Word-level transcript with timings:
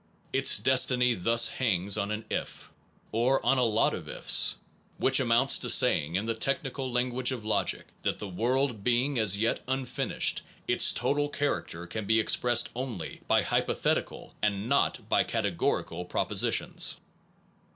Its 0.33 0.57
destiny 0.57 1.13
thus 1.13 1.47
hangs 1.47 1.95
on 1.95 2.09
an 2.09 2.25
if, 2.27 2.71
or 3.11 3.39
on 3.45 3.59
a 3.59 3.63
lot 3.63 3.93
of 3.93 4.09
ifs 4.09 4.55
which 4.97 5.19
amounts 5.19 5.59
to 5.59 5.69
saying 5.69 6.15
(in 6.15 6.25
the 6.25 6.33
technical 6.33 6.91
language 6.91 7.31
of 7.31 7.45
logic) 7.45 7.85
that, 8.01 8.17
the 8.17 8.27
world 8.27 8.83
being 8.83 9.19
as 9.19 9.37
yet 9.37 9.59
unfinished, 9.67 10.41
its 10.67 10.91
total 10.91 11.29
character 11.29 11.85
can 11.85 12.05
be 12.07 12.19
expressed 12.19 12.69
only 12.75 13.21
by 13.27 13.43
hypotheti 13.43 14.01
cal 14.09 14.33
and 14.41 14.67
not 14.67 15.07
by 15.07 15.23
categorical 15.23 16.03
propositions. 16.03 16.97